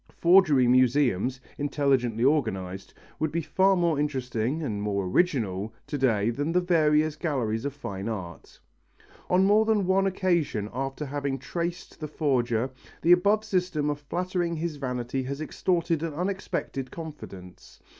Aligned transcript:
Forgery 0.17 0.67
museums, 0.67 1.39
intelligently 1.59 2.23
organized, 2.23 2.91
would 3.19 3.31
be 3.31 3.43
far 3.43 3.75
more 3.75 3.99
interesting 3.99 4.63
and 4.63 4.81
more 4.81 5.05
original 5.05 5.71
to 5.85 5.95
day 5.95 6.31
than 6.31 6.51
the 6.53 6.59
various 6.59 7.15
galleries 7.15 7.65
of 7.65 7.73
fine 7.75 8.09
arts. 8.09 8.59
On 9.29 9.45
more 9.45 9.63
than 9.63 9.85
one 9.85 10.07
occasion 10.07 10.71
after 10.73 11.05
having 11.05 11.37
traced 11.37 11.99
the 11.99 12.07
forger, 12.07 12.71
the 13.03 13.11
above 13.11 13.43
system 13.45 13.91
of 13.91 13.99
flattering 13.99 14.55
his 14.55 14.77
vanity 14.77 15.21
has 15.21 15.39
extorted 15.39 16.01
an 16.01 16.15
unexpected 16.15 16.89
confidence. 16.89 17.79